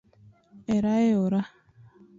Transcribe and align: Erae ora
Erae 0.75 1.13
ora 1.25 1.41